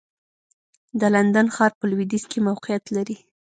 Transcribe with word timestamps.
د 0.99 1.01
لندن 1.15 1.47
ښار 1.55 1.71
په 1.79 1.85
لوېدیځ 1.91 2.23
کې 2.31 2.39
موقعیت 2.47 2.83
لري. 2.95 3.17